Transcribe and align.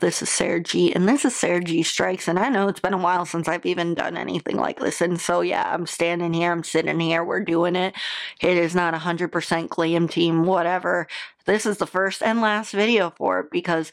This 0.00 0.22
is 0.22 0.30
Sara 0.30 0.60
G, 0.60 0.94
and 0.94 1.06
this 1.06 1.26
is 1.26 1.36
Sara 1.36 1.62
G 1.62 1.82
Strikes. 1.82 2.26
And 2.26 2.38
I 2.38 2.48
know 2.48 2.68
it's 2.68 2.80
been 2.80 2.94
a 2.94 2.98
while 2.98 3.26
since 3.26 3.48
I've 3.48 3.66
even 3.66 3.94
done 3.94 4.16
anything 4.16 4.56
like 4.56 4.80
this. 4.80 5.02
And 5.02 5.20
so, 5.20 5.42
yeah, 5.42 5.70
I'm 5.72 5.86
standing 5.86 6.32
here, 6.32 6.50
I'm 6.50 6.64
sitting 6.64 6.98
here, 7.00 7.22
we're 7.22 7.44
doing 7.44 7.76
it. 7.76 7.94
It 8.40 8.56
is 8.56 8.74
not 8.74 8.94
100% 8.94 9.68
glam 9.68 10.08
team, 10.08 10.44
whatever. 10.44 11.06
This 11.44 11.66
is 11.66 11.76
the 11.76 11.86
first 11.86 12.22
and 12.22 12.40
last 12.40 12.72
video 12.72 13.10
for 13.10 13.40
it 13.40 13.50
because 13.50 13.92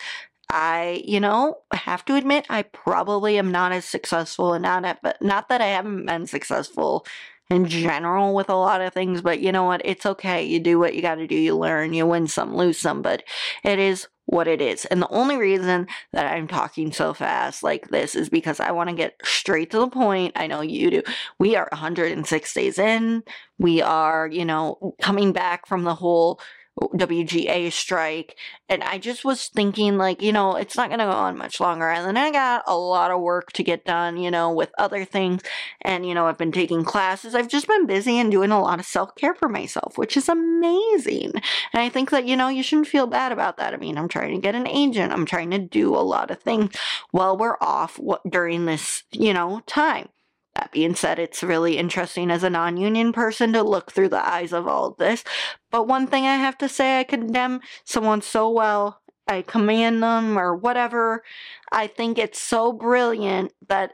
I, 0.49 1.03
you 1.05 1.19
know, 1.19 1.57
have 1.73 2.05
to 2.05 2.15
admit 2.15 2.45
I 2.49 2.61
probably 2.63 3.37
am 3.37 3.51
not 3.51 3.73
as 3.73 3.83
successful 3.83 4.53
and 4.53 4.63
not 4.63 4.85
at, 4.85 5.01
but 5.01 5.21
not 5.21 5.49
that 5.49 5.59
I 5.59 5.67
haven't 5.67 6.05
been 6.05 6.25
successful 6.25 7.05
in 7.49 7.65
general 7.65 8.33
with 8.33 8.49
a 8.49 8.55
lot 8.55 8.79
of 8.79 8.93
things, 8.93 9.21
but 9.21 9.41
you 9.41 9.51
know 9.51 9.65
what? 9.65 9.81
It's 9.83 10.05
okay. 10.05 10.45
You 10.45 10.59
do 10.61 10.79
what 10.79 10.95
you 10.95 11.01
got 11.01 11.15
to 11.15 11.27
do. 11.27 11.35
You 11.35 11.57
learn. 11.57 11.93
You 11.93 12.05
win 12.05 12.27
some, 12.27 12.55
lose 12.55 12.77
some, 12.77 13.01
but 13.01 13.23
it 13.63 13.77
is 13.77 14.07
what 14.27 14.47
it 14.47 14.61
is. 14.61 14.85
And 14.85 15.01
the 15.01 15.09
only 15.09 15.37
reason 15.37 15.87
that 16.11 16.31
I'm 16.31 16.47
talking 16.47 16.91
so 16.91 17.13
fast 17.13 17.63
like 17.63 17.89
this 17.89 18.13
is 18.13 18.29
because 18.29 18.59
I 18.59 18.71
want 18.71 18.89
to 18.89 18.95
get 18.95 19.15
straight 19.23 19.71
to 19.71 19.79
the 19.79 19.87
point. 19.87 20.33
I 20.35 20.47
know 20.47 20.61
you 20.61 20.91
do. 20.91 21.01
We 21.39 21.55
are 21.55 21.69
106 21.71 22.53
days 22.53 22.77
in. 22.77 23.23
We 23.57 23.81
are, 23.81 24.27
you 24.27 24.43
know, 24.43 24.95
coming 25.01 25.31
back 25.31 25.65
from 25.65 25.85
the 25.85 25.95
whole 25.95 26.41
WGA 26.79 27.71
strike. 27.71 28.35
And 28.69 28.83
I 28.83 28.97
just 28.97 29.25
was 29.25 29.47
thinking, 29.47 29.97
like, 29.97 30.21
you 30.21 30.31
know, 30.31 30.55
it's 30.55 30.75
not 30.75 30.89
going 30.89 30.99
to 30.99 31.05
go 31.05 31.11
on 31.11 31.37
much 31.37 31.59
longer. 31.59 31.89
And 31.89 32.05
then 32.05 32.17
I 32.17 32.31
got 32.31 32.63
a 32.67 32.77
lot 32.77 33.11
of 33.11 33.21
work 33.21 33.51
to 33.53 33.63
get 33.63 33.85
done, 33.85 34.17
you 34.17 34.29
know, 34.29 34.51
with 34.51 34.71
other 34.77 35.05
things. 35.05 35.41
And, 35.81 36.05
you 36.05 36.13
know, 36.13 36.27
I've 36.27 36.37
been 36.37 36.51
taking 36.51 36.83
classes. 36.83 37.33
I've 37.33 37.47
just 37.47 37.67
been 37.67 37.87
busy 37.87 38.19
and 38.19 38.31
doing 38.31 38.51
a 38.51 38.61
lot 38.61 38.79
of 38.79 38.85
self 38.85 39.15
care 39.15 39.33
for 39.33 39.49
myself, 39.49 39.97
which 39.97 40.17
is 40.17 40.29
amazing. 40.29 41.31
And 41.33 41.81
I 41.81 41.89
think 41.89 42.09
that, 42.11 42.25
you 42.25 42.35
know, 42.35 42.49
you 42.49 42.63
shouldn't 42.63 42.87
feel 42.87 43.07
bad 43.07 43.31
about 43.31 43.57
that. 43.57 43.73
I 43.73 43.77
mean, 43.77 43.97
I'm 43.97 44.09
trying 44.09 44.35
to 44.35 44.41
get 44.41 44.55
an 44.55 44.67
agent, 44.67 45.13
I'm 45.13 45.25
trying 45.25 45.51
to 45.51 45.59
do 45.59 45.95
a 45.95 45.97
lot 45.97 46.31
of 46.31 46.41
things 46.41 46.75
while 47.11 47.37
we're 47.37 47.57
off 47.61 47.99
during 48.29 48.65
this, 48.65 49.03
you 49.11 49.33
know, 49.33 49.61
time. 49.65 50.09
That 50.57 50.71
being 50.71 50.95
said, 50.95 51.19
it's 51.19 51.43
really 51.43 51.77
interesting 51.77 52.31
as 52.31 52.41
a 52.41 52.49
non 52.49 52.77
union 52.77 53.13
person 53.13 53.53
to 53.53 53.61
look 53.61 53.91
through 53.91 54.09
the 54.09 54.27
eyes 54.27 54.53
of 54.53 54.67
all 54.67 54.87
of 54.87 54.97
this. 54.97 55.23
But 55.69 55.87
one 55.87 56.07
thing 56.07 56.25
I 56.25 56.37
have 56.37 56.57
to 56.57 56.67
say, 56.67 56.99
I 56.99 57.03
condemn 57.03 57.61
someone 57.83 58.23
so 58.23 58.49
well. 58.49 59.01
I 59.27 59.43
command 59.43 60.01
them 60.01 60.35
or 60.35 60.55
whatever. 60.55 61.23
I 61.71 61.85
think 61.85 62.17
it's 62.17 62.41
so 62.41 62.73
brilliant 62.73 63.53
that, 63.67 63.91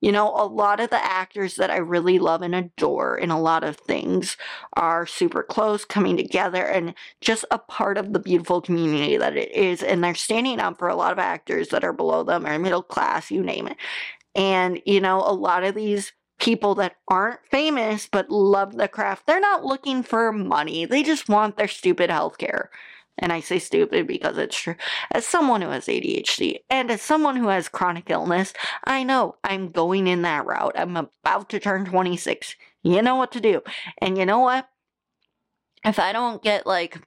you 0.00 0.10
know, 0.10 0.34
a 0.34 0.44
lot 0.44 0.80
of 0.80 0.90
the 0.90 1.04
actors 1.04 1.54
that 1.54 1.70
I 1.70 1.76
really 1.76 2.18
love 2.18 2.42
and 2.42 2.56
adore 2.56 3.16
in 3.16 3.30
a 3.30 3.40
lot 3.40 3.62
of 3.62 3.76
things 3.76 4.36
are 4.72 5.06
super 5.06 5.44
close, 5.44 5.84
coming 5.84 6.16
together, 6.16 6.64
and 6.64 6.94
just 7.20 7.44
a 7.52 7.58
part 7.58 7.96
of 7.96 8.12
the 8.12 8.18
beautiful 8.18 8.60
community 8.60 9.16
that 9.18 9.36
it 9.36 9.52
is. 9.52 9.84
And 9.84 10.02
they're 10.02 10.16
standing 10.16 10.58
up 10.58 10.80
for 10.80 10.88
a 10.88 10.96
lot 10.96 11.12
of 11.12 11.20
actors 11.20 11.68
that 11.68 11.84
are 11.84 11.92
below 11.92 12.24
them 12.24 12.44
or 12.44 12.58
middle 12.58 12.82
class, 12.82 13.30
you 13.30 13.44
name 13.44 13.68
it. 13.68 13.76
And, 14.34 14.80
you 14.86 15.00
know, 15.00 15.18
a 15.18 15.32
lot 15.32 15.64
of 15.64 15.74
these 15.74 16.12
people 16.38 16.74
that 16.74 16.96
aren't 17.06 17.40
famous 17.50 18.08
but 18.10 18.30
love 18.30 18.76
the 18.76 18.88
craft, 18.88 19.26
they're 19.26 19.40
not 19.40 19.64
looking 19.64 20.02
for 20.02 20.32
money. 20.32 20.84
They 20.84 21.02
just 21.02 21.28
want 21.28 21.56
their 21.56 21.68
stupid 21.68 22.10
healthcare. 22.10 22.66
And 23.18 23.32
I 23.32 23.40
say 23.40 23.58
stupid 23.58 24.06
because 24.06 24.38
it's 24.38 24.56
true. 24.56 24.74
As 25.10 25.26
someone 25.26 25.60
who 25.60 25.68
has 25.68 25.86
ADHD 25.86 26.60
and 26.70 26.90
as 26.90 27.02
someone 27.02 27.36
who 27.36 27.48
has 27.48 27.68
chronic 27.68 28.10
illness, 28.10 28.54
I 28.84 29.04
know 29.04 29.36
I'm 29.44 29.70
going 29.70 30.06
in 30.06 30.22
that 30.22 30.46
route. 30.46 30.72
I'm 30.76 30.96
about 30.96 31.50
to 31.50 31.60
turn 31.60 31.84
26. 31.84 32.56
You 32.82 33.02
know 33.02 33.16
what 33.16 33.32
to 33.32 33.40
do. 33.40 33.62
And 33.98 34.16
you 34.16 34.26
know 34.26 34.40
what? 34.40 34.68
If 35.84 35.98
I 35.98 36.12
don't 36.12 36.42
get 36.42 36.66
like 36.66 37.00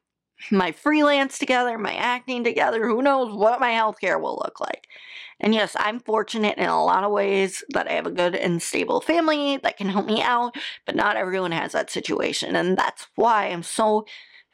my 0.51 0.71
freelance 0.71 1.38
together, 1.39 1.77
my 1.77 1.93
acting 1.93 2.43
together, 2.43 2.88
who 2.88 3.01
knows 3.01 3.33
what 3.33 3.59
my 3.59 3.71
healthcare 3.71 4.19
will 4.19 4.41
look 4.43 4.59
like. 4.59 4.87
And 5.39 5.53
yes, 5.53 5.75
I'm 5.77 5.99
fortunate 5.99 6.57
in 6.57 6.65
a 6.65 6.83
lot 6.83 7.03
of 7.03 7.11
ways 7.11 7.64
that 7.70 7.87
I 7.87 7.93
have 7.93 8.08
a 8.08 8.11
good 8.11 8.36
and 8.36 8.61
stable 8.61 9.02
family 9.02 9.58
that 9.58 9.77
can 9.77 9.89
help 9.89 10.05
me 10.05 10.21
out, 10.21 10.55
but 10.86 10.95
not 10.95 11.17
everyone 11.17 11.52
has 11.52 11.73
that 11.73 11.89
situation. 11.89 12.55
And 12.55 12.77
that's 12.77 13.08
why 13.15 13.47
I'm 13.47 13.64
so 13.64 14.05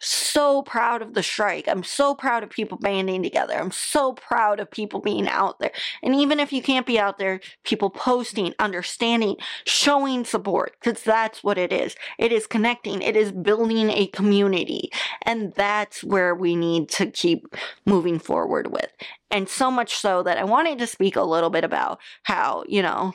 so 0.02 0.64
proud 0.64 1.02
of 1.02 1.14
the 1.14 1.24
strike. 1.24 1.68
I'm 1.68 1.84
so 1.84 2.16
proud 2.16 2.44
of 2.44 2.50
people 2.50 2.78
banding 2.78 3.24
together. 3.24 3.54
I'm 3.54 3.72
so 3.72 4.14
proud 4.14 4.60
of 4.60 4.70
people 4.70 5.00
being 5.00 5.28
out 5.28 5.60
there. 5.60 5.72
And 6.02 6.16
even 6.16 6.40
if 6.40 6.52
you 6.52 6.62
can't 6.62 6.86
be 6.86 7.00
out 7.00 7.18
there, 7.18 7.40
people 7.64 7.90
posting, 7.90 8.54
understanding, 8.60 9.38
showing 9.66 10.26
support, 10.26 10.76
because 10.82 11.04
that's 11.04 11.44
what 11.44 11.58
it 11.58 11.72
is. 11.72 11.96
It 12.18 12.32
is 12.32 12.48
connecting, 12.48 13.02
it 13.02 13.16
is 13.16 13.32
building 13.32 13.90
a 13.90 14.08
community. 14.08 14.92
And 15.22 15.54
that's 15.54 16.04
where 16.04 16.34
we 16.34 16.56
need 16.56 16.90
to 16.90 17.06
keep 17.06 17.56
moving 17.86 18.20
forward 18.20 18.72
with. 18.72 18.90
And 19.30 19.48
so 19.48 19.72
much 19.72 19.96
so 19.96 20.24
that 20.24 20.38
I 20.38 20.44
wanted 20.44 20.80
to 20.80 20.88
speak 20.88 21.16
a 21.16 21.24
little 21.24 21.50
bit 21.50 21.64
about 21.64 22.00
how, 22.24 22.64
you 22.68 22.82
know, 22.82 23.14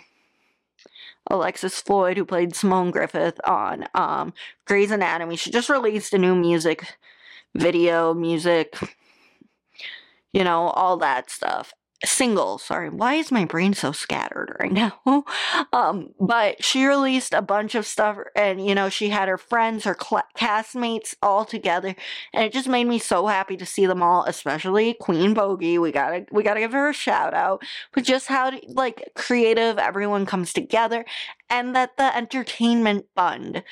Alexis 1.30 1.80
Floyd, 1.80 2.16
who 2.16 2.24
played 2.24 2.54
Simone 2.54 2.90
Griffith 2.90 3.40
on 3.44 3.86
um, 3.94 4.32
Grey's 4.64 4.90
Anatomy. 4.90 5.36
She 5.36 5.50
just 5.50 5.68
released 5.68 6.14
a 6.14 6.18
new 6.18 6.34
music 6.34 6.96
video, 7.54 8.14
music, 8.14 8.76
you 10.32 10.44
know, 10.44 10.68
all 10.68 10.96
that 10.98 11.30
stuff 11.30 11.72
single 12.04 12.58
sorry 12.58 12.90
why 12.90 13.14
is 13.14 13.32
my 13.32 13.44
brain 13.44 13.72
so 13.72 13.90
scattered 13.90 14.54
right 14.60 14.72
now? 15.06 15.24
Um 15.72 16.10
but 16.20 16.62
she 16.62 16.84
released 16.84 17.32
a 17.32 17.42
bunch 17.42 17.74
of 17.74 17.86
stuff 17.86 18.18
and 18.34 18.64
you 18.64 18.74
know 18.74 18.88
she 18.88 19.08
had 19.08 19.28
her 19.28 19.38
friends 19.38 19.84
her 19.84 19.96
cl- 19.98 20.22
castmates 20.36 21.14
all 21.22 21.44
together 21.44 21.94
and 22.34 22.44
it 22.44 22.52
just 22.52 22.68
made 22.68 22.86
me 22.86 22.98
so 22.98 23.26
happy 23.26 23.56
to 23.56 23.66
see 23.66 23.86
them 23.86 24.02
all 24.02 24.24
especially 24.24 24.94
queen 25.00 25.32
bogey 25.32 25.78
we 25.78 25.90
gotta 25.90 26.26
we 26.30 26.42
gotta 26.42 26.60
give 26.60 26.72
her 26.72 26.90
a 26.90 26.94
shout 26.94 27.32
out 27.34 27.62
but 27.92 28.04
just 28.04 28.26
how 28.26 28.52
like 28.68 29.10
creative 29.14 29.78
everyone 29.78 30.26
comes 30.26 30.52
together 30.52 31.04
and 31.48 31.74
that 31.74 31.96
the 31.96 32.16
entertainment 32.16 33.06
fund 33.14 33.62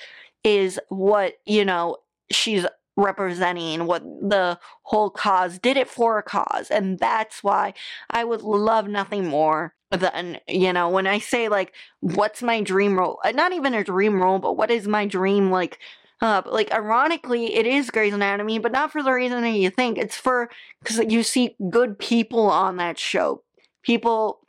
is 0.43 0.81
what 0.89 1.35
you 1.45 1.65
know 1.65 1.97
she's 2.31 2.67
representing 2.97 3.87
what 3.87 4.03
the 4.03 4.59
whole 4.83 5.11
cause 5.11 5.59
did 5.59 5.77
it 5.77 5.89
for 5.89 6.19
a 6.19 6.23
cause 6.23 6.71
and 6.71 6.99
that's 6.99 7.43
why 7.43 7.75
i 8.11 8.23
would 8.23 8.43
love 8.43 8.87
nothing 8.89 9.27
more 9.27 9.75
than 9.91 10.39
you 10.49 10.73
know 10.73 10.89
when 10.89 11.07
i 11.07 11.19
say 11.19 11.49
like 11.49 11.73
what's 12.01 12.43
my 12.43 12.61
dream 12.61 12.99
role 12.99 13.19
uh, 13.25 13.31
not 13.33 13.53
even 13.53 13.75
a 13.75 13.85
dream 13.85 14.21
role 14.21 14.39
but 14.39 14.57
what 14.57 14.71
is 14.71 14.87
my 14.87 15.07
dream 15.07 15.51
like 15.51 15.79
uh, 16.21 16.41
like 16.47 16.73
ironically 16.73 17.55
it 17.55 17.67
is 17.67 17.91
Grey's 17.91 18.15
Anatomy 18.15 18.59
but 18.59 18.73
not 18.73 18.93
for 18.93 19.03
the 19.03 19.13
reason 19.13 19.43
that 19.43 19.51
you 19.51 19.69
think 19.69 19.99
it's 19.99 20.17
for 20.17 20.49
because 20.83 21.01
you 21.13 21.23
see 21.23 21.57
good 21.71 21.99
people 21.99 22.49
on 22.49 22.77
that 22.77 22.99
show 22.99 23.43
people 23.83 24.41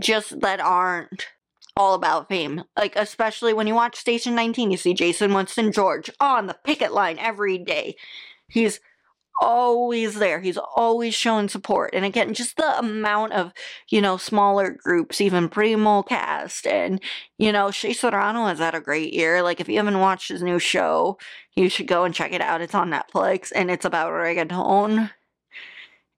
just 0.00 0.40
that 0.40 0.60
aren't 0.60 1.26
all 1.76 1.94
about 1.94 2.28
fame. 2.28 2.64
Like, 2.76 2.94
especially 2.96 3.52
when 3.52 3.66
you 3.66 3.74
watch 3.74 3.96
Station 3.96 4.34
19, 4.34 4.70
you 4.70 4.76
see 4.76 4.94
Jason 4.94 5.34
Winston 5.34 5.72
George 5.72 6.10
on 6.20 6.46
the 6.46 6.56
picket 6.64 6.92
line 6.92 7.18
every 7.18 7.58
day. 7.58 7.96
He's 8.48 8.80
always 9.40 10.14
there. 10.14 10.40
He's 10.40 10.56
always 10.56 11.14
showing 11.14 11.48
support. 11.48 11.90
And 11.92 12.04
again, 12.04 12.34
just 12.34 12.56
the 12.56 12.78
amount 12.78 13.32
of, 13.32 13.52
you 13.88 14.00
know, 14.00 14.16
smaller 14.16 14.70
groups, 14.70 15.20
even 15.20 15.48
Primo 15.48 16.02
cast 16.02 16.66
and, 16.66 17.00
you 17.38 17.50
know, 17.50 17.70
Shea 17.70 17.92
Serrano 17.92 18.46
has 18.46 18.58
had 18.60 18.74
a 18.74 18.80
great 18.80 19.12
year. 19.12 19.42
Like, 19.42 19.60
if 19.60 19.68
you 19.68 19.76
haven't 19.76 19.98
watched 19.98 20.28
his 20.28 20.42
new 20.42 20.58
show, 20.58 21.18
you 21.56 21.68
should 21.68 21.88
go 21.88 22.04
and 22.04 22.14
check 22.14 22.32
it 22.32 22.40
out. 22.40 22.60
It's 22.60 22.74
on 22.74 22.90
Netflix 22.90 23.50
and 23.54 23.70
it's 23.70 23.84
about 23.84 24.12
reggaeton 24.12 25.10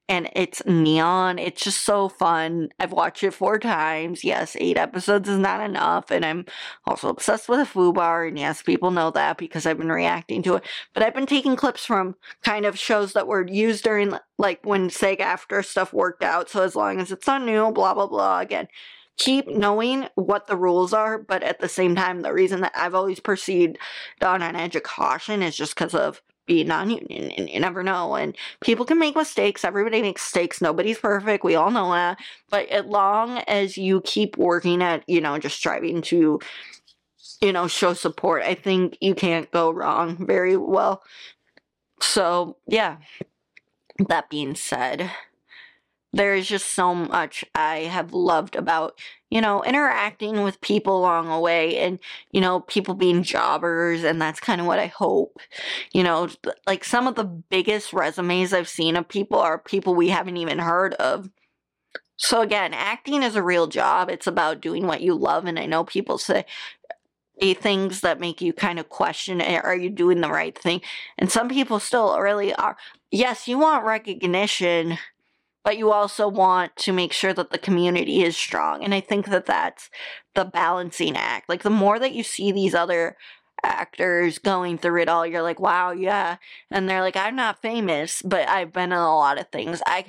and 0.08 0.28
it's 0.34 0.62
neon. 0.66 1.38
It's 1.38 1.62
just 1.62 1.82
so 1.82 2.08
fun. 2.08 2.68
I've 2.78 2.92
watched 2.92 3.22
it 3.24 3.32
four 3.32 3.58
times. 3.58 4.22
Yes, 4.22 4.56
eight 4.60 4.76
episodes 4.76 5.28
is 5.28 5.38
not 5.38 5.60
enough, 5.60 6.10
and 6.10 6.24
I'm 6.24 6.46
also 6.86 7.08
obsessed 7.08 7.48
with 7.48 7.60
a 7.60 7.64
FUBAR, 7.64 8.28
and 8.28 8.38
yes, 8.38 8.62
people 8.62 8.90
know 8.90 9.10
that 9.10 9.38
because 9.38 9.66
I've 9.66 9.78
been 9.78 9.90
reacting 9.90 10.42
to 10.44 10.56
it. 10.56 10.64
But 10.94 11.02
I've 11.02 11.14
been 11.14 11.26
taking 11.26 11.56
clips 11.56 11.84
from 11.84 12.14
kind 12.42 12.64
of 12.64 12.78
shows 12.78 13.14
that 13.14 13.26
were 13.26 13.46
used 13.46 13.84
during, 13.84 14.14
like, 14.38 14.60
when 14.64 14.90
SAG-AFTRA 14.90 15.64
stuff 15.64 15.92
worked 15.92 16.22
out, 16.22 16.50
so 16.50 16.62
as 16.62 16.76
long 16.76 17.00
as 17.00 17.10
it's 17.10 17.26
not 17.26 17.42
new, 17.42 17.72
blah, 17.72 17.94
blah, 17.94 18.06
blah, 18.06 18.40
again. 18.40 18.68
Keep 19.18 19.48
knowing 19.48 20.08
what 20.14 20.46
the 20.46 20.58
rules 20.58 20.92
are, 20.92 21.16
but 21.16 21.42
at 21.42 21.58
the 21.58 21.70
same 21.70 21.96
time, 21.96 22.20
the 22.20 22.34
reason 22.34 22.60
that 22.60 22.72
I've 22.76 22.94
always 22.94 23.18
proceeded 23.18 23.78
on 24.22 24.42
an 24.42 24.54
edge 24.54 24.76
of 24.76 24.82
caution 24.82 25.42
is 25.42 25.56
just 25.56 25.74
because 25.74 25.94
of 25.94 26.20
be 26.46 26.64
non-union 26.64 27.30
and 27.32 27.50
you 27.50 27.60
never 27.60 27.82
know 27.82 28.14
and 28.14 28.36
people 28.60 28.84
can 28.84 28.98
make 28.98 29.16
mistakes 29.16 29.64
everybody 29.64 30.00
makes 30.00 30.24
mistakes 30.24 30.60
nobody's 30.60 30.98
perfect 30.98 31.44
we 31.44 31.54
all 31.54 31.70
know 31.70 31.90
that 31.92 32.18
but 32.50 32.68
as 32.68 32.84
long 32.84 33.38
as 33.48 33.76
you 33.76 34.00
keep 34.02 34.36
working 34.36 34.82
at 34.82 35.02
you 35.08 35.20
know 35.20 35.38
just 35.38 35.56
striving 35.56 36.00
to 36.02 36.38
you 37.40 37.52
know 37.52 37.66
show 37.66 37.92
support 37.92 38.42
i 38.42 38.54
think 38.54 38.96
you 39.00 39.14
can't 39.14 39.50
go 39.50 39.70
wrong 39.70 40.24
very 40.26 40.56
well. 40.56 41.02
So 42.00 42.56
yeah. 42.66 42.98
That 44.08 44.28
being 44.28 44.54
said 44.54 45.10
there 46.16 46.34
is 46.34 46.48
just 46.48 46.74
so 46.74 46.94
much 46.94 47.44
I 47.54 47.80
have 47.80 48.14
loved 48.14 48.56
about, 48.56 48.98
you 49.30 49.40
know, 49.40 49.62
interacting 49.62 50.42
with 50.42 50.60
people 50.60 50.98
along 50.98 51.28
the 51.28 51.38
way 51.38 51.78
and, 51.78 51.98
you 52.32 52.40
know, 52.40 52.60
people 52.60 52.94
being 52.94 53.22
jobbers. 53.22 54.02
And 54.02 54.20
that's 54.20 54.40
kind 54.40 54.60
of 54.60 54.66
what 54.66 54.78
I 54.78 54.86
hope. 54.86 55.38
You 55.92 56.02
know, 56.02 56.28
like 56.66 56.84
some 56.84 57.06
of 57.06 57.16
the 57.16 57.24
biggest 57.24 57.92
resumes 57.92 58.52
I've 58.52 58.68
seen 58.68 58.96
of 58.96 59.08
people 59.08 59.38
are 59.38 59.58
people 59.58 59.94
we 59.94 60.08
haven't 60.08 60.38
even 60.38 60.58
heard 60.58 60.94
of. 60.94 61.28
So 62.16 62.40
again, 62.40 62.72
acting 62.72 63.22
is 63.22 63.36
a 63.36 63.42
real 63.42 63.66
job. 63.66 64.08
It's 64.08 64.26
about 64.26 64.62
doing 64.62 64.86
what 64.86 65.02
you 65.02 65.14
love. 65.14 65.44
And 65.44 65.58
I 65.58 65.66
know 65.66 65.84
people 65.84 66.16
say, 66.16 66.46
things 67.38 68.00
that 68.00 68.18
make 68.18 68.40
you 68.40 68.54
kind 68.54 68.78
of 68.78 68.88
question 68.88 69.42
eh, 69.42 69.60
are 69.62 69.76
you 69.76 69.90
doing 69.90 70.22
the 70.22 70.30
right 70.30 70.56
thing 70.56 70.80
and 71.18 71.30
some 71.30 71.50
people 71.50 71.78
still 71.78 72.18
really 72.18 72.54
are 72.54 72.78
yes 73.10 73.46
you 73.46 73.58
want 73.58 73.84
recognition 73.84 74.96
but 75.66 75.76
you 75.76 75.90
also 75.90 76.28
want 76.28 76.76
to 76.76 76.92
make 76.92 77.12
sure 77.12 77.34
that 77.34 77.50
the 77.50 77.58
community 77.58 78.22
is 78.22 78.36
strong. 78.36 78.84
And 78.84 78.94
I 78.94 79.00
think 79.00 79.26
that 79.26 79.46
that's 79.46 79.90
the 80.36 80.44
balancing 80.44 81.16
act. 81.16 81.48
Like 81.48 81.64
the 81.64 81.70
more 81.70 81.98
that 81.98 82.14
you 82.14 82.22
see 82.22 82.52
these 82.52 82.72
other 82.72 83.16
actors 83.64 84.38
going 84.38 84.78
through 84.78 85.02
it 85.02 85.08
all, 85.08 85.26
you're 85.26 85.42
like, 85.42 85.58
wow, 85.58 85.90
yeah. 85.90 86.36
And 86.70 86.88
they're 86.88 87.00
like, 87.00 87.16
I'm 87.16 87.34
not 87.34 87.62
famous, 87.62 88.22
but 88.22 88.48
I've 88.48 88.72
been 88.72 88.92
in 88.92 88.98
a 88.98 89.16
lot 89.16 89.40
of 89.40 89.48
things. 89.48 89.82
I 89.88 90.04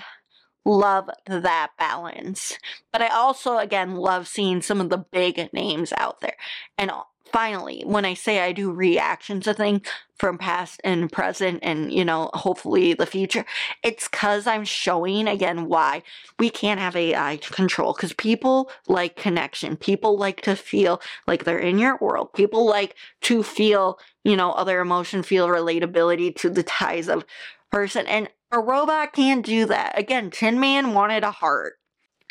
love 0.63 1.09
that 1.25 1.71
balance. 1.80 2.59
But 2.94 3.01
I 3.01 3.07
also, 3.07 3.57
again, 3.57 3.95
love 3.95 4.27
seeing 4.27 4.62
some 4.62 4.80
of 4.80 4.92
the 4.92 5.06
big 5.12 5.51
names 5.54 5.92
out 5.98 6.21
there. 6.21 6.38
And 6.77 6.92
finally, 7.31 7.83
when 7.85 8.06
I 8.06 8.13
say 8.13 8.39
I 8.39 8.51
do 8.51 8.71
reactions 8.71 9.45
to 9.45 9.53
things 9.53 9.88
from 10.18 10.38
past 10.38 10.81
and 10.83 11.12
present 11.12 11.59
and, 11.62 11.91
you 11.94 12.03
know, 12.03 12.29
hopefully 12.33 12.94
the 12.94 13.06
future, 13.06 13.45
it's 13.83 14.07
because 14.07 14.47
I'm 14.47 14.65
showing 14.65 15.27
again 15.27 15.68
why 15.68 16.03
we 16.39 16.50
can't 16.50 16.79
have 16.79 16.95
AI 16.95 17.38
control 17.38 17.94
because 17.94 18.13
people 18.13 18.71
like 18.88 19.15
connection. 19.15 19.77
People 19.77 20.18
like 20.18 20.41
to 20.41 20.56
feel 20.56 21.01
like 21.27 21.44
they're 21.44 21.59
in 21.59 21.77
your 21.77 21.97
world. 21.97 22.33
People 22.33 22.65
like 22.65 22.95
to 23.21 23.44
feel, 23.44 24.00
you 24.23 24.35
know, 24.35 24.51
other 24.51 24.80
emotion, 24.80 25.23
feel 25.23 25.47
relatability 25.47 26.35
to 26.38 26.50
the 26.50 26.63
ties 26.63 27.07
of 27.07 27.25
person. 27.71 28.07
And 28.07 28.30
a 28.51 28.59
robot 28.59 29.13
can't 29.13 29.45
do 29.45 29.65
that. 29.68 29.97
Again, 29.97 30.31
Tin 30.31 30.59
Man 30.59 30.94
wanted 30.94 31.23
a 31.23 31.31
heart. 31.31 31.75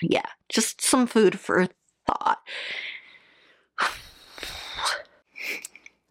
Yeah, 0.03 0.27
just 0.49 0.83
some 0.83 1.07
food 1.07 1.39
for 1.39 1.69
thought. 2.07 2.39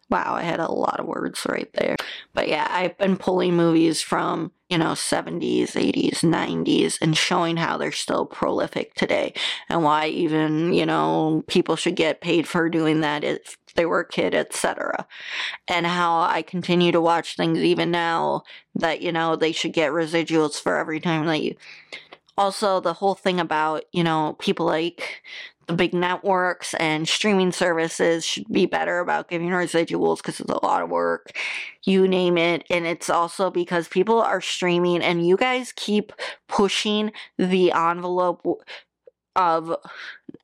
Wow, 0.08 0.34
I 0.36 0.42
had 0.42 0.60
a 0.60 0.70
lot 0.70 1.00
of 1.00 1.06
words 1.06 1.44
right 1.48 1.68
there. 1.74 1.96
But 2.32 2.48
yeah, 2.48 2.68
I've 2.70 2.96
been 2.96 3.16
pulling 3.16 3.56
movies 3.56 4.00
from, 4.00 4.52
you 4.68 4.78
know, 4.78 4.92
70s, 4.92 5.72
80s, 5.72 6.20
90s 6.20 6.98
and 7.02 7.16
showing 7.16 7.56
how 7.56 7.76
they're 7.76 7.90
still 7.90 8.24
prolific 8.24 8.94
today 8.94 9.34
and 9.68 9.82
why 9.82 10.06
even, 10.06 10.72
you 10.72 10.86
know, 10.86 11.42
people 11.48 11.74
should 11.74 11.96
get 11.96 12.20
paid 12.20 12.46
for 12.46 12.68
doing 12.68 13.00
that 13.00 13.24
if 13.24 13.56
they 13.74 13.84
were 13.84 14.00
a 14.00 14.08
kid, 14.08 14.32
etc. 14.32 15.08
And 15.66 15.86
how 15.86 16.20
I 16.20 16.42
continue 16.42 16.92
to 16.92 17.00
watch 17.00 17.34
things 17.36 17.58
even 17.58 17.90
now 17.90 18.44
that, 18.76 19.02
you 19.02 19.10
know, 19.10 19.34
they 19.34 19.50
should 19.50 19.72
get 19.72 19.90
residuals 19.90 20.60
for 20.60 20.76
every 20.76 21.00
time 21.00 21.26
that 21.26 21.42
you 21.42 21.56
also 22.38 22.80
the 22.80 22.92
whole 22.92 23.14
thing 23.14 23.40
about 23.40 23.84
you 23.92 24.04
know 24.04 24.36
people 24.38 24.66
like 24.66 25.22
the 25.66 25.74
big 25.74 25.92
networks 25.92 26.74
and 26.74 27.08
streaming 27.08 27.52
services 27.52 28.24
should 28.24 28.50
be 28.50 28.66
better 28.66 29.00
about 29.00 29.28
giving 29.28 29.48
residuals 29.50 30.18
because 30.18 30.38
it's 30.38 30.50
a 30.50 30.64
lot 30.64 30.82
of 30.82 30.90
work. 30.90 31.32
You 31.82 32.06
name 32.06 32.38
it. 32.38 32.64
And 32.70 32.86
it's 32.86 33.10
also 33.10 33.50
because 33.50 33.88
people 33.88 34.20
are 34.20 34.40
streaming 34.40 35.02
and 35.02 35.26
you 35.26 35.36
guys 35.36 35.72
keep 35.72 36.12
pushing 36.48 37.12
the 37.36 37.72
envelope 37.72 38.46
of 39.34 39.76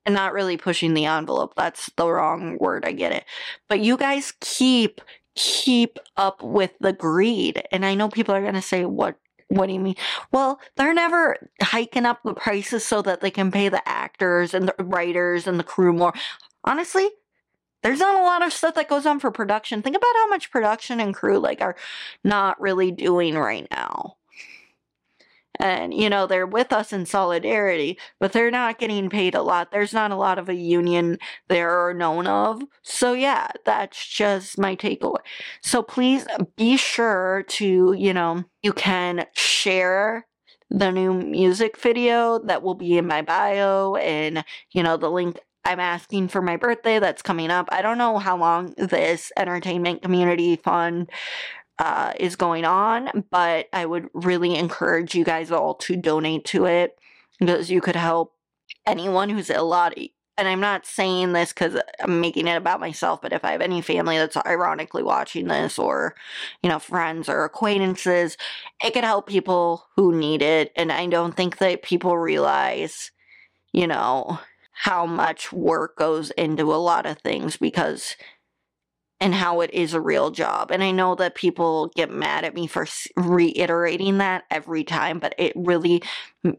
not 0.08 0.32
really 0.32 0.56
pushing 0.56 0.94
the 0.94 1.06
envelope. 1.06 1.54
That's 1.56 1.90
the 1.96 2.08
wrong 2.08 2.58
word. 2.58 2.84
I 2.84 2.92
get 2.92 3.12
it. 3.12 3.24
But 3.68 3.80
you 3.80 3.96
guys 3.96 4.32
keep 4.40 5.00
keep 5.34 5.98
up 6.16 6.42
with 6.42 6.72
the 6.80 6.92
greed. 6.92 7.62
And 7.72 7.86
I 7.86 7.94
know 7.94 8.08
people 8.08 8.34
are 8.34 8.42
going 8.42 8.54
to 8.54 8.62
say, 8.62 8.84
what 8.84 9.16
what 9.52 9.66
do 9.66 9.74
you 9.74 9.80
mean? 9.80 9.96
Well, 10.32 10.60
they're 10.76 10.94
never 10.94 11.36
hiking 11.60 12.06
up 12.06 12.20
the 12.24 12.32
prices 12.32 12.84
so 12.84 13.02
that 13.02 13.20
they 13.20 13.30
can 13.30 13.50
pay 13.50 13.68
the 13.68 13.86
actors 13.86 14.54
and 14.54 14.68
the 14.68 14.84
writers 14.84 15.46
and 15.46 15.58
the 15.58 15.64
crew 15.64 15.92
more. 15.92 16.14
Honestly, 16.64 17.08
there's 17.82 17.98
not 17.98 18.14
a 18.14 18.22
lot 18.22 18.42
of 18.42 18.52
stuff 18.52 18.74
that 18.76 18.88
goes 18.88 19.04
on 19.04 19.20
for 19.20 19.30
production. 19.30 19.82
Think 19.82 19.96
about 19.96 20.14
how 20.14 20.28
much 20.28 20.50
production 20.50 21.00
and 21.00 21.14
crew 21.14 21.38
like 21.38 21.60
are 21.60 21.76
not 22.24 22.60
really 22.60 22.90
doing 22.90 23.34
right 23.34 23.66
now 23.70 24.16
and 25.58 25.92
you 25.94 26.08
know 26.08 26.26
they're 26.26 26.46
with 26.46 26.72
us 26.72 26.92
in 26.92 27.06
solidarity 27.06 27.98
but 28.20 28.32
they're 28.32 28.50
not 28.50 28.78
getting 28.78 29.10
paid 29.10 29.34
a 29.34 29.42
lot. 29.42 29.70
There's 29.70 29.92
not 29.92 30.10
a 30.10 30.16
lot 30.16 30.38
of 30.38 30.48
a 30.48 30.54
union 30.54 31.18
there 31.48 31.86
or 31.86 31.94
known 31.94 32.26
of. 32.26 32.62
So 32.82 33.12
yeah 33.12 33.48
that's 33.64 34.06
just 34.06 34.58
my 34.58 34.76
takeaway. 34.76 35.20
So 35.62 35.82
please 35.82 36.26
be 36.56 36.76
sure 36.76 37.44
to 37.48 37.94
you 37.96 38.14
know 38.14 38.44
you 38.62 38.72
can 38.72 39.26
share 39.34 40.26
the 40.70 40.90
new 40.90 41.12
music 41.12 41.76
video 41.76 42.38
that 42.38 42.62
will 42.62 42.74
be 42.74 42.96
in 42.96 43.06
my 43.06 43.22
bio 43.22 43.96
and 43.96 44.44
you 44.72 44.82
know 44.82 44.96
the 44.96 45.10
link 45.10 45.38
I'm 45.64 45.80
asking 45.80 46.28
for 46.28 46.42
my 46.42 46.56
birthday 46.56 46.98
that's 46.98 47.22
coming 47.22 47.50
up. 47.50 47.68
I 47.70 47.82
don't 47.82 47.98
know 47.98 48.18
how 48.18 48.36
long 48.36 48.74
this 48.76 49.30
entertainment 49.36 50.02
community 50.02 50.56
fund 50.56 51.08
uh, 51.82 52.12
is 52.20 52.36
going 52.36 52.64
on, 52.64 53.24
but 53.32 53.68
I 53.72 53.86
would 53.86 54.08
really 54.14 54.54
encourage 54.54 55.16
you 55.16 55.24
guys 55.24 55.50
all 55.50 55.74
to 55.74 55.96
donate 55.96 56.44
to 56.44 56.64
it 56.64 56.96
because 57.40 57.72
you 57.72 57.80
could 57.80 57.96
help 57.96 58.36
anyone 58.86 59.28
who's 59.28 59.50
a 59.50 59.62
lot. 59.62 59.94
And 60.38 60.46
I'm 60.46 60.60
not 60.60 60.86
saying 60.86 61.32
this 61.32 61.52
because 61.52 61.76
I'm 62.00 62.20
making 62.20 62.46
it 62.46 62.54
about 62.54 62.78
myself, 62.78 63.20
but 63.20 63.32
if 63.32 63.44
I 63.44 63.50
have 63.50 63.60
any 63.60 63.80
family 63.80 64.16
that's 64.16 64.36
ironically 64.36 65.02
watching 65.02 65.48
this, 65.48 65.76
or 65.76 66.14
you 66.62 66.70
know, 66.70 66.78
friends 66.78 67.28
or 67.28 67.42
acquaintances, 67.42 68.36
it 68.84 68.94
could 68.94 69.02
help 69.02 69.26
people 69.26 69.88
who 69.96 70.14
need 70.14 70.40
it. 70.40 70.70
And 70.76 70.92
I 70.92 71.06
don't 71.06 71.36
think 71.36 71.58
that 71.58 71.82
people 71.82 72.16
realize, 72.16 73.10
you 73.72 73.88
know, 73.88 74.38
how 74.70 75.04
much 75.04 75.52
work 75.52 75.96
goes 75.96 76.30
into 76.32 76.72
a 76.72 76.76
lot 76.76 77.06
of 77.06 77.18
things 77.18 77.56
because 77.56 78.14
and 79.22 79.36
how 79.36 79.60
it 79.60 79.72
is 79.72 79.94
a 79.94 80.00
real 80.00 80.32
job. 80.32 80.72
And 80.72 80.82
I 80.82 80.90
know 80.90 81.14
that 81.14 81.36
people 81.36 81.92
get 81.94 82.10
mad 82.10 82.44
at 82.44 82.56
me 82.56 82.66
for 82.66 82.88
reiterating 83.16 84.18
that 84.18 84.42
every 84.50 84.82
time, 84.82 85.20
but 85.20 85.32
it 85.38 85.52
really 85.54 86.02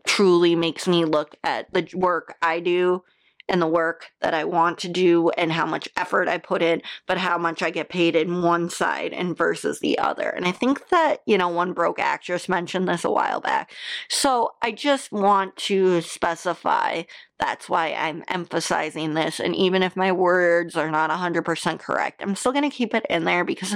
truly 0.07 0.55
makes 0.55 0.87
me 0.87 1.03
look 1.03 1.35
at 1.43 1.71
the 1.73 1.85
work 1.93 2.37
I 2.41 2.61
do 2.61 3.03
and 3.49 3.61
the 3.61 3.67
work 3.67 4.05
that 4.21 4.33
I 4.33 4.45
want 4.45 4.77
to 4.79 4.87
do 4.87 5.29
and 5.31 5.51
how 5.51 5.65
much 5.65 5.89
effort 5.97 6.29
I 6.29 6.37
put 6.37 6.61
in, 6.61 6.81
but 7.05 7.17
how 7.17 7.37
much 7.37 7.61
I 7.61 7.69
get 7.69 7.89
paid 7.89 8.15
in 8.15 8.41
one 8.41 8.69
side 8.69 9.11
and 9.11 9.37
versus 9.37 9.81
the 9.81 9.99
other. 9.99 10.29
And 10.29 10.45
I 10.45 10.53
think 10.53 10.87
that, 10.87 11.19
you 11.25 11.37
know, 11.37 11.49
one 11.49 11.73
broke 11.73 11.99
actress 11.99 12.47
mentioned 12.47 12.87
this 12.87 13.03
a 13.03 13.11
while 13.11 13.41
back. 13.41 13.73
So 14.07 14.51
I 14.61 14.71
just 14.71 15.11
want 15.11 15.57
to 15.57 15.99
specify 15.99 17.03
that's 17.39 17.67
why 17.67 17.93
I'm 17.93 18.23
emphasizing 18.27 19.15
this. 19.15 19.39
And 19.39 19.55
even 19.55 19.83
if 19.83 19.95
my 19.95 20.11
words 20.11 20.75
are 20.75 20.91
not 20.91 21.09
100% 21.09 21.79
correct, 21.79 22.21
I'm 22.21 22.35
still 22.35 22.51
going 22.51 22.69
to 22.69 22.75
keep 22.75 22.93
it 22.93 23.05
in 23.09 23.25
there 23.25 23.43
because 23.43 23.75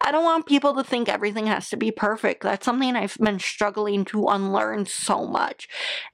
I 0.00 0.10
don't 0.10 0.24
want 0.24 0.46
people 0.46 0.74
to 0.74 0.84
think 0.84 1.08
everything 1.08 1.46
has 1.46 1.68
to 1.70 1.76
be 1.76 1.90
perfect. 1.90 2.42
That's 2.42 2.64
something 2.64 2.96
I've 2.96 3.16
been 3.18 3.38
struggling 3.38 4.04
to 4.06 4.26
unlearn 4.28 4.86
so 4.86 5.26
much. 5.26 5.68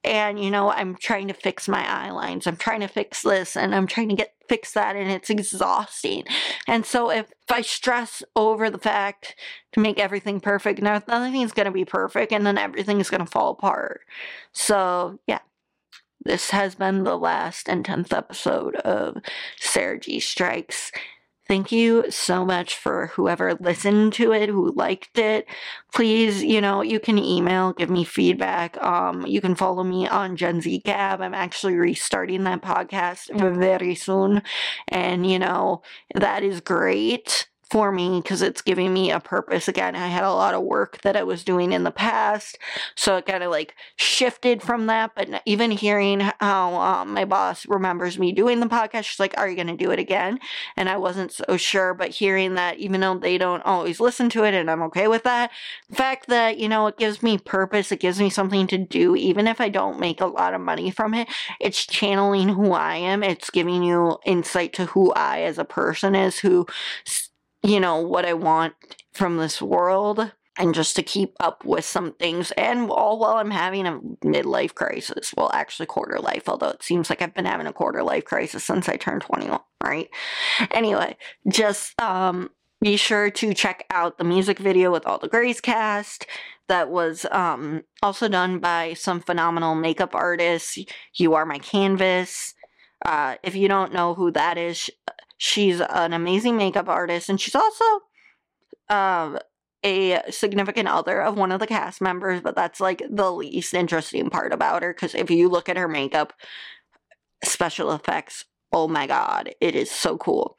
And, 0.05 0.43
you 0.43 0.51
know, 0.51 0.71
I'm 0.71 0.97
trying 0.97 1.29
to 1.29 1.35
fix 1.35 1.69
my 1.69 1.87
eye 1.89 2.11
lines. 2.11 2.47
I'm 2.47 2.57
trying 2.57 2.81
to 2.81 2.89
fix 2.89 3.23
this 3.23 3.57
and 3.57 3.75
I'm 3.75 3.87
trying 3.87 4.09
to 4.11 4.17
get 4.17 4.35
fix 4.49 4.73
that 4.73 4.97
and 4.97 5.09
it's 5.09 5.31
exhausting. 5.31 6.25
And 6.67 6.85
so 6.85 7.09
if, 7.09 7.27
if 7.31 7.51
I 7.53 7.61
stress 7.61 8.23
over 8.35 8.69
the 8.69 8.79
fact 8.79 9.37
to 9.73 9.81
make 9.81 10.01
everything 10.01 10.41
perfect, 10.41 10.83
now 10.83 11.01
nothing's 11.07 11.53
going 11.53 11.67
to 11.67 11.73
be 11.73 11.85
perfect 11.85 12.33
and 12.33 12.45
then 12.45 12.59
everything's 12.59 13.11
going 13.11 13.25
to 13.25 13.31
fall 13.31 13.51
apart. 13.53 14.01
So, 14.53 15.21
yeah. 15.29 15.39
This 16.23 16.51
has 16.51 16.75
been 16.75 17.05
the 17.05 17.17
last 17.17 17.69
and 17.69 17.85
10th 17.85 18.13
episode 18.13 18.77
of 18.77 19.17
G 20.01 20.21
Strikes. 20.21 20.93
Thank 21.51 21.73
you 21.73 22.05
so 22.11 22.45
much 22.45 22.77
for 22.77 23.09
whoever 23.09 23.55
listened 23.55 24.13
to 24.13 24.33
it, 24.33 24.49
who 24.49 24.71
liked 24.71 25.19
it. 25.19 25.47
Please, 25.93 26.45
you 26.45 26.61
know, 26.61 26.81
you 26.81 27.01
can 27.01 27.19
email, 27.19 27.73
give 27.73 27.91
me 27.91 28.05
feedback. 28.05 28.81
Um, 28.81 29.27
you 29.27 29.41
can 29.41 29.57
follow 29.57 29.83
me 29.83 30.07
on 30.07 30.37
Gen 30.37 30.61
Z 30.61 30.83
Gab. 30.85 31.21
I'm 31.21 31.35
actually 31.35 31.75
restarting 31.75 32.45
that 32.45 32.63
podcast 32.63 33.37
very 33.57 33.97
soon. 33.97 34.43
And, 34.87 35.29
you 35.29 35.41
know, 35.41 35.83
that 36.15 36.45
is 36.45 36.61
great 36.61 37.50
for 37.71 37.93
me 37.93 38.21
because 38.21 38.43
it's 38.43 38.63
giving 38.63 38.93
me 38.93 39.11
a 39.11 39.21
purpose 39.21 39.69
again. 39.69 39.95
I 39.95 40.09
had 40.09 40.25
a 40.25 40.33
lot 40.33 40.55
of 40.55 40.63
work 40.63 41.01
that 41.03 41.17
I 41.17 41.23
was 41.23 41.45
doing 41.45 41.73
in 41.73 41.85
the 41.85 41.91
past, 41.93 42.59
so 42.97 43.17
it 43.17 43.27
kind 43.27 43.45
of 43.45 43.51
like 43.51 43.75
shifted 43.97 44.61
from 44.61 44.87
that. 44.87 45.13
But 45.15 45.43
even 45.47 45.71
hearing 45.71 46.21
how 46.41 46.75
um, 46.75 47.15
my 47.15 47.25
boss 47.25 47.67
remembers 47.67 48.19
me 48.19 48.33
doing 48.33 48.59
the 48.59 48.67
podcast, 48.67 49.05
she's 49.05 49.21
like, 49.21 49.35
Are 49.39 49.49
you 49.49 49.55
going 49.55 49.69
to 49.69 49.77
do 49.77 49.93
it 49.93 49.99
again? 49.99 50.41
And 50.77 50.89
I 50.89 50.97
wasn't 50.97 51.33
so 51.33 51.57
sure, 51.57 51.95
but 51.95 52.11
hearing 52.11 52.55
that 52.55 52.79
even 52.79 53.01
though 53.01 53.17
they 53.17 53.39
don't 53.39 53.65
always 53.65 54.01
listen 54.01 54.29
to 54.31 54.45
it, 54.45 54.55
and 54.55 54.71
I'm 54.71 54.83
okay 54.83 55.07
with 55.07 55.23
that, 55.23 55.51
the 55.89 55.97
fact 55.97 56.27
that, 56.27 56.59
you 56.59 56.69
know, 56.69 56.89
it 56.89 56.99
gives 56.99 57.23
me 57.23 57.39
purpose, 57.39 57.93
it 57.93 58.01
gives 58.01 58.19
me 58.19 58.31
something 58.31 58.67
to 58.69 58.79
do, 58.79 59.15
even 59.15 59.47
if 59.47 59.61
I 59.61 59.69
don't 59.69 60.01
make 60.01 60.21
a 60.21 60.27
lot 60.27 60.55
of 60.55 60.61
money 60.61 60.91
from 60.91 61.15
it, 61.15 61.29
it's 61.61 61.87
channeling 61.87 62.49
who 62.49 62.73
I 62.73 62.97
am, 62.97 63.23
it's 63.23 63.51
giving 63.51 63.83
you 63.85 64.19
insight 64.27 64.73
to 64.75 64.87
who 64.87 65.13
I 65.13 65.43
as 65.43 65.59
a 65.59 65.65
person 65.65 66.15
is, 66.15 66.41
who 66.41 66.67
you 67.63 67.81
know, 67.81 68.01
what 68.01 68.25
I 68.25 68.35
want 68.35 68.75
from 69.13 69.37
this 69.37 69.61
world 69.61 70.33
and 70.57 70.75
just 70.75 70.97
to 70.97 71.03
keep 71.03 71.35
up 71.41 71.65
with 71.65 71.85
some 71.85 72.13
things 72.13 72.51
and 72.53 72.91
all 72.91 73.19
while 73.19 73.37
I'm 73.37 73.51
having 73.51 73.87
a 73.87 73.99
midlife 74.25 74.75
crisis. 74.75 75.33
Well, 75.37 75.51
actually 75.55 75.87
quarter 75.87 76.19
life, 76.19 76.49
although 76.49 76.69
it 76.69 76.83
seems 76.83 77.09
like 77.09 77.23
I've 77.23 77.35
been 77.35 77.47
having 77.47 77.67
a 77.67 77.73
quarter 77.73 78.03
life 78.03 78.25
crisis 78.25 78.65
since 78.65 78.89
I 78.89 78.97
turned 78.97 79.23
21, 79.23 79.61
right? 79.83 80.09
Anyway, 80.71 81.17
just 81.49 82.01
um 82.01 82.51
be 82.83 82.97
sure 82.97 83.31
to 83.31 83.53
check 83.53 83.85
out 83.91 84.17
the 84.17 84.25
music 84.25 84.59
video 84.59 84.91
with 84.91 85.07
all 85.07 85.19
the 85.19 85.29
Grey's 85.29 85.61
cast 85.61 86.27
that 86.69 86.91
was 86.91 87.27
um 87.31 87.83
also 88.03 88.29
done 88.29 88.59
by 88.59 88.95
some 88.95 89.21
phenomenal 89.21 89.75
makeup 89.75 90.15
artists. 90.15 90.79
You 91.15 91.35
are 91.35 91.47
my 91.47 91.59
canvas. 91.59 92.55
Uh, 93.05 93.37
if 93.43 93.55
you 93.55 93.67
don't 93.67 93.95
know 93.95 94.13
who 94.13 94.31
that 94.31 94.59
is, 94.59 94.91
She's 95.43 95.81
an 95.81 96.13
amazing 96.13 96.59
makeup 96.59 96.87
artist, 96.87 97.31
and 97.31 97.41
she's 97.41 97.55
also 97.55 97.85
uh, 98.91 99.39
a 99.83 100.21
significant 100.29 100.87
other 100.87 101.23
of 101.23 101.39
one 101.39 101.51
of 101.51 101.61
the 101.61 101.67
cast 101.67 102.03
members, 102.03 102.43
but 102.43 102.55
that's 102.55 102.79
like 102.79 103.03
the 103.09 103.33
least 103.33 103.73
interesting 103.73 104.29
part 104.29 104.53
about 104.53 104.83
her 104.83 104.93
because 104.93 105.15
if 105.15 105.31
you 105.31 105.49
look 105.49 105.71
at 105.71 105.79
her 105.79 105.89
makeup, 105.89 106.35
special 107.43 107.91
effects, 107.93 108.45
oh 108.71 108.87
my 108.87 109.07
god, 109.07 109.55
it 109.63 109.75
is 109.75 109.91
so 109.91 110.19
cool. 110.19 110.59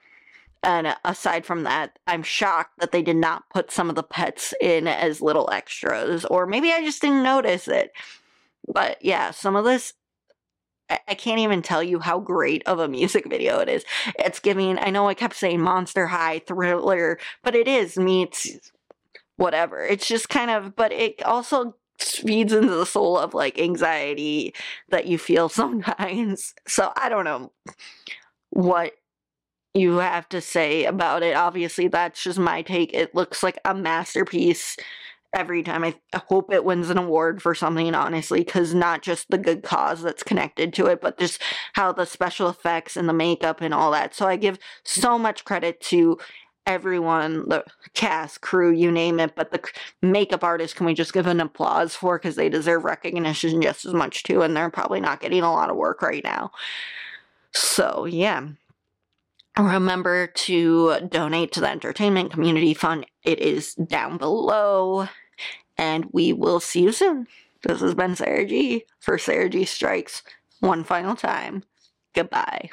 And 0.63 0.95
aside 1.05 1.45
from 1.45 1.61
that, 1.61 1.99
I'm 2.07 2.23
shocked 2.23 2.79
that 2.79 2.91
they 2.91 3.03
did 3.03 3.17
not 3.17 3.43
put 3.53 3.69
some 3.69 3.87
of 3.87 3.95
the 3.95 4.01
pets 4.01 4.51
in 4.59 4.87
as 4.87 5.21
little 5.21 5.47
extras, 5.51 6.25
or 6.25 6.47
maybe 6.47 6.71
I 6.71 6.83
just 6.83 7.03
didn't 7.03 7.21
notice 7.21 7.67
it. 7.67 7.91
But 8.67 8.97
yeah, 9.05 9.29
some 9.29 9.55
of 9.55 9.63
this 9.63 9.93
I 11.07 11.15
can't 11.15 11.39
even 11.39 11.61
tell 11.61 11.83
you 11.83 11.99
how 11.99 12.19
great 12.19 12.63
of 12.65 12.79
a 12.79 12.87
music 12.87 13.29
video 13.29 13.59
it 13.59 13.69
is. 13.69 13.85
It's 14.19 14.39
giving, 14.39 14.77
I 14.79 14.89
know 14.89 15.07
I 15.07 15.13
kept 15.13 15.35
saying 15.35 15.61
Monster 15.61 16.07
High, 16.07 16.39
Thriller, 16.39 17.19
but 17.43 17.55
it 17.55 17.67
is 17.67 17.97
meets 17.97 18.71
whatever. 19.37 19.83
It's 19.83 20.07
just 20.07 20.29
kind 20.29 20.51
of, 20.51 20.75
but 20.75 20.91
it 20.91 21.23
also 21.23 21.75
feeds 21.99 22.53
into 22.53 22.73
the 22.73 22.85
soul 22.85 23.17
of 23.17 23.33
like 23.33 23.59
anxiety 23.59 24.53
that 24.89 25.05
you 25.07 25.17
feel 25.17 25.49
sometimes. 25.49 26.53
So 26.67 26.91
I 26.95 27.09
don't 27.09 27.25
know 27.25 27.51
what 28.49 28.93
you 29.73 29.97
have 29.97 30.27
to 30.29 30.41
say 30.41 30.85
about 30.85 31.23
it. 31.23 31.35
Obviously, 31.35 31.87
that's 31.87 32.21
just 32.23 32.39
my 32.39 32.61
take. 32.61 32.93
It 32.93 33.15
looks 33.15 33.41
like 33.41 33.57
a 33.63 33.73
masterpiece 33.73 34.75
every 35.33 35.63
time. 35.63 35.83
I 35.83 35.95
hope 36.27 36.53
it 36.53 36.65
wins 36.65 36.89
an 36.89 36.97
award 36.97 37.41
for 37.41 37.55
something, 37.55 37.93
honestly, 37.95 38.43
because 38.43 38.73
not 38.73 39.01
just 39.01 39.29
the 39.29 39.37
good 39.37 39.63
cause 39.63 40.01
that's 40.01 40.23
connected 40.23 40.73
to 40.73 40.87
it, 40.87 41.01
but 41.01 41.17
just 41.17 41.41
how 41.73 41.91
the 41.91 42.05
special 42.05 42.49
effects 42.49 42.97
and 42.97 43.07
the 43.07 43.13
makeup 43.13 43.61
and 43.61 43.73
all 43.73 43.91
that. 43.91 44.13
So 44.13 44.27
I 44.27 44.35
give 44.35 44.59
so 44.83 45.17
much 45.17 45.45
credit 45.45 45.79
to 45.81 46.17
everyone, 46.67 47.49
the 47.49 47.63
cast, 47.93 48.41
crew, 48.41 48.71
you 48.71 48.91
name 48.91 49.19
it, 49.19 49.35
but 49.35 49.51
the 49.51 49.61
makeup 50.01 50.43
artists, 50.43 50.77
can 50.77 50.85
we 50.85 50.93
just 50.93 51.13
give 51.13 51.27
an 51.27 51.39
applause 51.39 51.95
for 51.95 52.19
because 52.19 52.35
they 52.35 52.49
deserve 52.49 52.83
recognition 52.83 53.61
just 53.61 53.85
as 53.85 53.93
much 53.93 54.23
too, 54.23 54.41
and 54.41 54.55
they're 54.55 54.69
probably 54.69 54.99
not 54.99 55.21
getting 55.21 55.43
a 55.43 55.51
lot 55.51 55.69
of 55.69 55.75
work 55.75 56.01
right 56.01 56.23
now. 56.23 56.51
So, 57.53 58.05
yeah. 58.05 58.47
Remember 59.57 60.27
to 60.27 60.99
donate 61.09 61.51
to 61.53 61.59
the 61.59 61.69
Entertainment 61.69 62.31
Community 62.31 62.73
Fund. 62.73 63.05
It 63.23 63.39
is 63.39 63.73
down 63.75 64.17
below 64.17 65.09
and 65.81 66.05
we 66.11 66.31
will 66.31 66.59
see 66.59 66.83
you 66.83 66.91
soon. 66.91 67.27
This 67.63 67.81
has 67.81 67.95
been 67.95 68.15
Sara 68.15 68.45
G 68.45 68.85
for 68.99 69.17
Sara 69.17 69.49
G 69.49 69.65
Strikes 69.65 70.21
one 70.59 70.83
final 70.83 71.15
time. 71.15 71.63
Goodbye. 72.13 72.69